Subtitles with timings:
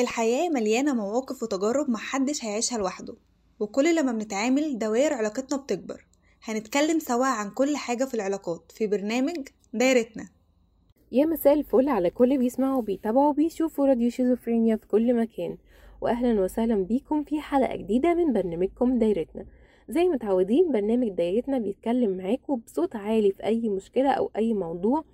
[0.00, 3.14] الحياة مليانة مواقف وتجارب محدش هيعيشها لوحده
[3.60, 6.06] وكل لما بنتعامل دوائر علاقتنا بتكبر.
[6.44, 10.28] هنتكلم سوا عن كل حاجة في العلاقات في برنامج دايرتنا.
[11.12, 15.56] يا مساء الفل على كل بيسمعوا وبيتابعوا وبيشوفوا راديو شيزوفرينيا في كل مكان.
[16.00, 19.46] واهلا وسهلا بيكم في حلقة جديدة من برنامجكم دايرتنا.
[19.88, 25.04] زي متعودين برنامج دايرتنا بيتكلم معاكم بصوت عالي في أي مشكلة أو أي موضوع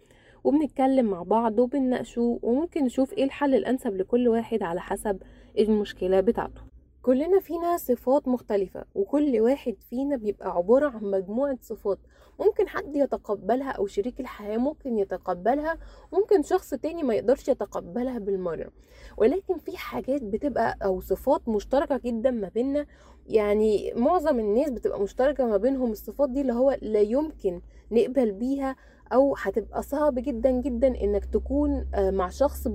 [0.48, 5.22] وبنتكلم مع بعض وبنناقشه وممكن نشوف إيه الحل الأنسب لكل واحد على حسب
[5.58, 6.61] المشكلة بتاعته.
[7.02, 11.98] كلنا فينا صفات مختلفة وكل واحد فينا بيبقى عبارة عن مجموعة صفات.
[12.40, 15.79] ممكن حد يتقبلها أو شريك الحياة ممكن يتقبلها
[16.12, 18.70] ممكن شخص تاني ما يقدرش يتقبلها بالمرة.
[19.17, 22.86] ولكن في حاجات بتبقى أو صفات مشتركة جدا ما بيننا.
[23.26, 27.61] يعني معظم الناس بتبقى مشتركة ما بينهم الصفات دي اللي هو لا يمكن
[27.92, 28.76] نقبل بيها
[29.12, 32.69] أو هتبقى صعب جدا جدا إنك تكون مع شخص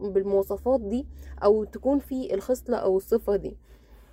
[0.00, 1.06] بالمواصفات دي
[1.44, 3.56] أو تكون في الخصلة أو الصفة دي.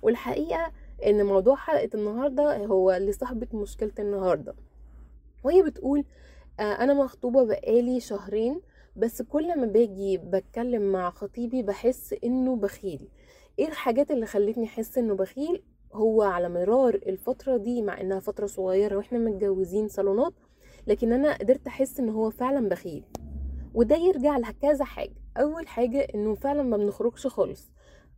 [0.02, 0.72] والحقيقة
[1.06, 4.54] إن موضوع حلقة النهاردة هو لصاحبة مشكلة النهاردة.
[5.44, 6.04] وهي بتقول
[6.60, 8.60] أنا مخطوبة بقالي شهرين
[8.96, 13.08] بس كل ما باجي بتكلم مع خطيبي بحس إنه بخيل.
[13.58, 15.62] إيه الحاجات اللي خلتني أحس إنه بخيل؟
[15.92, 20.32] هو على مرار الفترة دي مع إنها فترة صغيرة وإحنا متجوزين صالونات
[20.88, 23.04] لكن أنا قدرت أحس إن هو فعلا بخيل.
[23.74, 25.14] وده يرجع لكذا حاجة.
[25.36, 27.70] أول حاجة إنه فعلا ما بنخرجش خالص.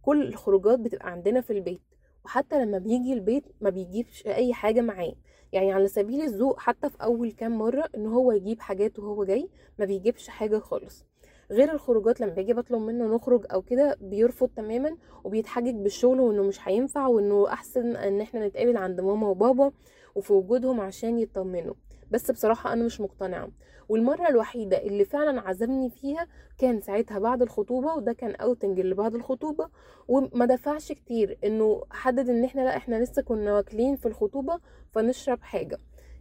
[0.02, 1.82] كل الخروجات بتبقى عندنا في البيت.
[2.24, 5.12] وحتى لما بيجي البيت ما بيجيبش أي حاجة معاه.
[5.52, 9.48] يعني على سبيل الذوق حتى في أول كام مرة إن هو يجيب حاجات وهو جاي
[9.78, 11.06] ما بيجيبش حاجة خالص.
[11.50, 16.68] غير الخروجات لما باجي بطلب منه نخرج أو كده بيرفض تماما وبيتحجج بالشغل وإنه مش
[16.68, 19.72] هينفع وإنه أحسن إن إحنا نتقابل عند ماما وبابا
[20.14, 21.74] وفي وجودهم عشان يطمنوا.
[22.10, 23.48] بس بصراحة أنا مش مقتنعة.
[23.88, 26.26] والمرة الوحيدة اللي فعلا عزمني فيها
[26.58, 29.68] كان ساعتها بعد الخطوبة وده كان اوتنج اللي بعد الخطوبة.
[30.08, 34.58] وما دفعش كتير إنه حدد إن إحنا لأ إحنا لسه كنا واكلين في الخطوبة
[34.92, 35.78] فنشرب حاجة.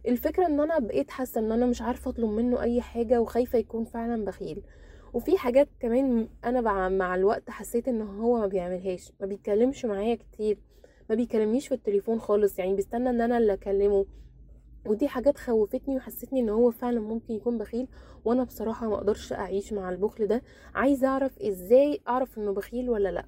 [0.08, 3.84] الفكرة إن أنا بقيت حاسة إن أنا مش عارفة أطلب منه أي حاجة وخايفة يكون
[3.84, 4.62] فعلا بخيل.
[5.14, 10.58] وفي حاجات كمان أنا مع الوقت حسيت إن هو ما بيعملهاش ما بيتكلمش معايا كتير
[11.10, 12.58] ما بيكلمنيش في التليفون خالص.
[12.58, 14.06] يعني بيستنى إن أنا اللي أكلمه.
[14.86, 17.88] ودي حاجات خوفتني وحسيتني إن هو فعلا ممكن يكون بخيل
[18.24, 20.42] وأنا بصراحة ما أقدرش أعيش مع البخل ده.
[20.74, 23.24] عايزة أعرف إزاي أعرف إنه بخيل ولا لأ؟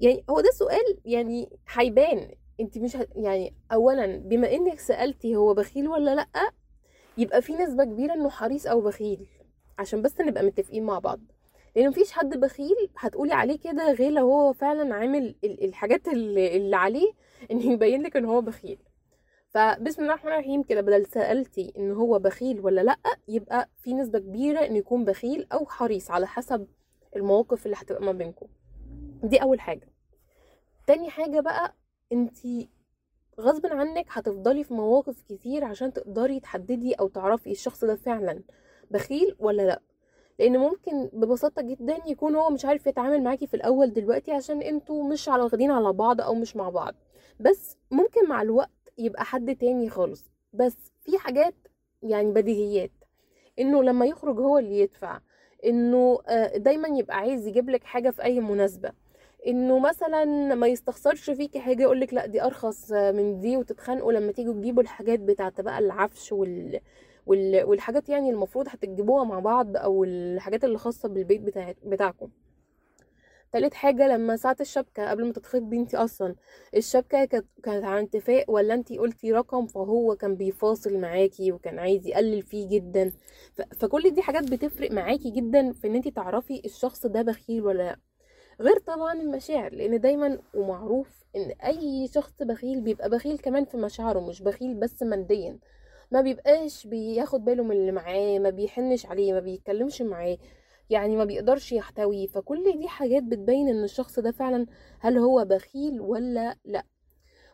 [0.00, 2.30] يعني هو ده سؤال يعني هيبان.
[2.60, 3.06] انت مش ه...
[3.16, 6.26] يعني اولا بما إنك سألتي هو بخيل ولا لأ
[7.18, 9.26] يبقى في نسبة كبيرة إنه حريص أو بخيل.
[9.78, 11.20] عشان بس نبقى متفقين مع بعض.
[11.76, 17.12] لأن مفيش حد بخيل هتقولي عليه كده غير لو هو فعلا عامل الحاجات اللي, عليه
[17.50, 18.78] ان يبين لك إن هو بخيل.
[19.54, 22.96] فبسم الله الرحمن الرحيم كده بدل سألتي إن هو بخيل ولا لأ
[23.28, 26.66] يبقى في نسبة كبيرة إنه يكون بخيل أو حريص على حسب
[27.16, 28.46] المواقف اللي هتبقى ما بينكم.
[29.22, 29.88] دي أول حاجة.
[30.86, 31.74] تاني حاجة بقى
[32.12, 32.68] انتي
[33.40, 38.42] غصب عنك هتفضلي في مواقف كتير عشان تقدري تحددي أو تعرفي الشخص ده فعلا
[38.90, 39.80] بخيل ولا لأ.
[40.38, 45.04] لأن ممكن ببساطة جدا يكون هو مش عارف يتعامل معاكي في الأول دلوقتي عشان أنتوا
[45.08, 46.94] مش على واخدين على بعض أو مش مع بعض.
[47.40, 50.24] بس ممكن مع الوقت يبقى حد تاني خالص.
[50.52, 51.54] بس في حاجات
[52.02, 52.90] يعني بديهيات
[53.58, 55.20] إنه لما يخرج هو اللي يدفع
[55.64, 56.18] إنه
[56.56, 58.92] دايما يبقى عايز يجيب لك حاجة في أي مناسبة.
[59.46, 60.24] إنه مثلا
[60.54, 64.82] ما يستخسرش فيكي حاجة يقول لك لأ دي أرخص من دي وتتخانقوا لما تيجوا تجيبوا
[64.82, 66.80] الحاجات بتاعت بقى العفش وال...
[67.26, 67.64] وال...
[67.64, 71.74] والحاجات يعني المفروض هتجيبوها مع بعض أو الحاجات اللي خاصة بالبيت بتاع...
[71.84, 72.28] بتاعكم.
[73.54, 76.34] تالت حاجة لما ساعة الشبكة قبل ما تتخطبي انتي أصلا
[76.76, 82.42] الشبكة كانت على اتفاق ولا انتي قلتي رقم فهو كان بيفاصل معاكي وكان عايز يقلل
[82.42, 83.12] فيه جدا؟
[83.80, 87.96] فكل دي حاجات بتفرق معاكي جدا في ان انتي تعرفي الشخص ده بخيل ولا لأ.
[88.60, 94.20] غير طبعا المشاعر لأن دايما ومعروف إن أي شخص بخيل بيبقى بخيل كمان في مشاعره
[94.20, 95.58] مش بخيل بس ماديا.
[96.10, 100.38] ما بيبقاش بياخد باله من اللي معاه ما بيحنش عليه ما بيتكلمش معاه.
[100.90, 104.66] يعني ما بيقدرش يحتوي فكل دي حاجات بتبين إن الشخص ده فعلا
[105.00, 106.84] هل هو بخيل ولا لأ.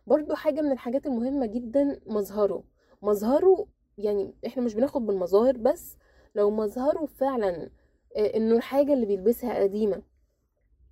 [0.06, 2.64] برضو حاجة من الحاجات المهمة جدا مظهره.
[3.02, 3.66] مظهره
[3.98, 5.96] يعني إحنا مش بناخد بالمظاهر بس
[6.34, 7.70] لو مظهره فعلا
[8.16, 10.02] إنه الحاجة اللي بيلبسها قديمة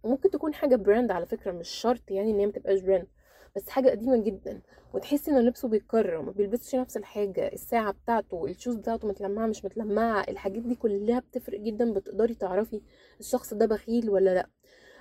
[0.04, 3.06] ممكن تكون حاجة brand على فكرة مش شرط يعني إن هي متبقاش brand
[3.58, 4.60] بس حاجة قديمة جدا
[4.94, 9.64] وتحسي ان لبسه بيتكرر ما بيلبسش نفس الحاجة الساعة بتاعته ال shoes بتاعته متلمعة مش
[9.64, 12.80] متلمعة الحاجات دي كلها بتفرق جدا بتقدري تعرفي
[13.20, 14.48] الشخص ده بخيل ولا لأ.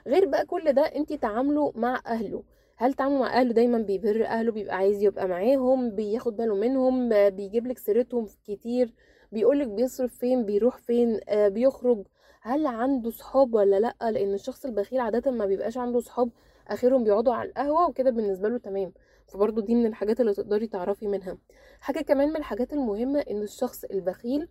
[0.07, 2.43] غير بقى كل ده انتي تعامله مع أهله.
[2.77, 7.67] هل تعامله مع أهله دايما بيبر أهله بيبقى عايز يبقى معاهم بياخد باله منهم بيجيب
[7.67, 8.93] لك سيرتهم كتير
[9.31, 12.03] بيقولك بيصرف فين بيروح فين آه بيخرج؟
[12.41, 16.29] هل عنده صحاب ولا لأ؟ لأن الشخص البخيل عادة ما بيبقاش عنده صحاب
[16.67, 18.93] آخرهم بيقعدوا على القهوة وكده بالنسبة له تمام.
[19.27, 21.37] فبرضه دي من الحاجات اللي تقدري تعرفي منها.
[21.79, 24.47] حاجة كمان من الحاجات المهمة إن الشخص البخيل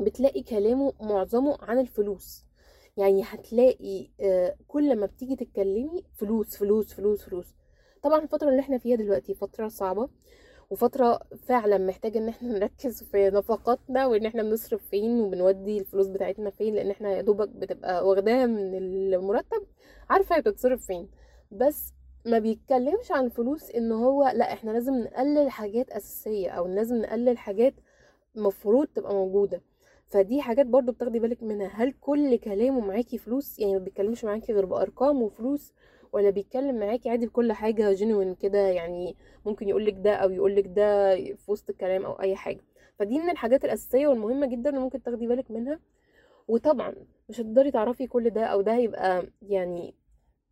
[0.00, 2.44] بتلاقي كلامه معظمه عن الفلوس.
[2.96, 7.54] يعني هتلاقي آه، كل ما بتيجي تتكلمي فلوس فلوس فلوس فلوس.
[8.02, 10.08] طبعا الفترة اللي إحنا فيها دلوقتي فترة صعبة
[10.70, 16.50] وفترة فعلا محتاجة إن إحنا نركز في نفقاتنا وإن إحنا بنصرف فين وبنودي الفلوس بتاعتنا
[16.50, 18.74] فين لأن إحنا يا دوبك بتبقى واخداها من
[19.14, 19.66] المرتب
[20.10, 21.08] عارفة هي بتتصرف فين.
[21.54, 21.92] بس
[22.26, 27.38] ما بيتكلمش عن الفلوس إن هو لأ إحنا لازم نقلل حاجات أساسية أو لازم نقلل
[27.38, 27.74] حاجات
[28.34, 29.62] مفروض تبقى موجودة.
[30.08, 31.66] فدي حاجات برضو بتاخدي بالك منها.
[31.68, 35.72] هل كل كلامه معاكي فلوس؟ يعني ما بيتكلمش معاكي غير بأرقام وفلوس
[36.12, 39.16] ولا بيتكلم معاكي عادي بكل حاجة جينوين كده؟ يعني
[39.46, 42.60] ممكن يقولك ده أو يقولك ده في وسط الكلام أو أي حاجة.
[42.98, 45.80] فدي من الحاجات الأساسية والمهمة جدا اللي ممكن تاخدي بالك منها.
[46.48, 46.94] وطبعا
[47.28, 49.94] مش هتقدري تعرفي كل ده أو ده هيبقى يعني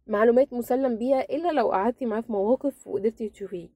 [0.07, 3.69] معلومات مسلم بيها إلا لو قعدتي معاه في مواقف وقدرتي تشوفيه.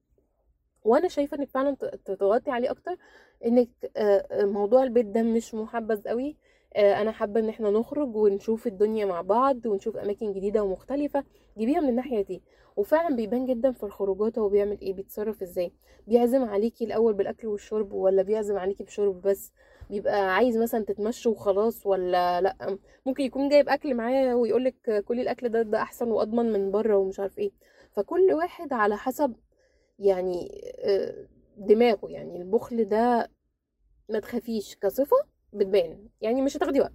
[0.85, 1.75] وأنا شايفة إنك فعلا
[2.05, 2.97] تضغطي عليه أكتر
[3.45, 6.37] إنك آه، آه، موضوع البيت ده مش محبذ قوي
[6.77, 11.25] آه، أنا حابة إن إحنا نخرج ونشوف الدنيا مع بعض ونشوف أماكن جديدة ومختلفة
[11.59, 12.43] جيبيها من الناحية دي.
[12.77, 15.73] وفعلا بيبان جدا في الخروجات هو بيعمل إيه بيتصرف إزاي.
[16.07, 19.53] بيعزم عليكي الأول بالأكل والشرب ولا بيعزم عليكي بشرب بس؟
[19.91, 25.49] بيبقى عايز مثلا تتمشوا وخلاص ولا لأ؟ ممكن يكون جايب أكل معاه ويقولك كلي الأكل
[25.49, 27.51] ده ده أحسن وأضمن من بره ومش عارف إيه.
[27.93, 29.37] فكل واحد على حسب
[29.99, 30.63] يعني
[31.57, 32.37] دماغه يعني.
[32.37, 33.31] البخل ده
[34.09, 35.17] ما تخافيش كصفة
[35.53, 36.09] بتبان.
[36.21, 36.93] يعني مش هتاخدي وقت.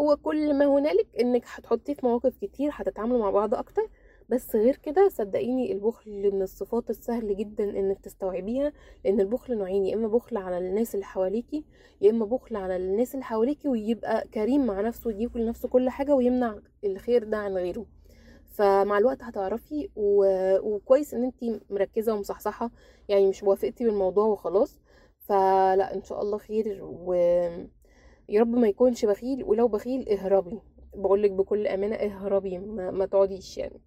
[0.00, 3.88] هو كل ما هنالك إنك هتحطيه في مواقف كتير هتتعاملوا مع بعض أكتر.
[4.28, 8.72] بس غير كده صدقيني البخل من الصفات السهل جدا إنك تستوعبيها
[9.04, 11.64] لأن البخل نوعين يا إما بخل على الناس اللي حواليكي
[12.00, 16.14] يا إما بخل على الناس اللي حواليكي ويبقى كريم مع نفسه ويجيب لنفسه كل حاجة
[16.14, 17.86] ويمنع الخير ده عن غيره.
[18.46, 20.24] فمع الوقت هتعرفي و...
[20.74, 22.70] وكويس إن انتي مركزة ومصحصحة
[23.08, 24.78] يعني مش وافقتي بالموضوع وخلاص.
[25.18, 27.12] فلا إن شاء الله خير و
[28.28, 30.58] يا رب ما يكونش بخيل ولو بخيل اهربي.
[30.94, 33.80] بقولك بكل أمانة اهربي ما, ما تقعديش يعني.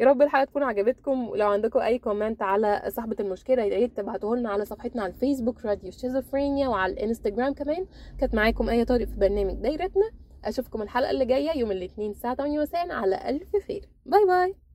[0.00, 1.28] يا رب الحلقة تكون عجبتكم.
[1.28, 5.64] ولو عندكم أي comment على صاحبة المشكلة يا ريت تبعتوه لنا على صفحتنا على الفيسبوك
[5.64, 7.86] راديو شيزوفرينيا وعلى الإنستجرام كمان.
[8.18, 10.10] كانت معاكم آية طارق في برنامج دايرتنا.
[10.44, 13.88] أشوفكم الحلقة اللي جاية يوم الاثنين الساعة 8 مساء على ألف خير.
[14.06, 14.67] bye bye.